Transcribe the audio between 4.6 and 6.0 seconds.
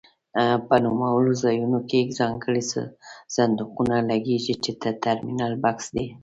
چې د ټرمینل بکس